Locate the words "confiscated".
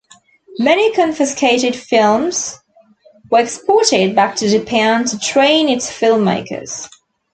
0.95-1.75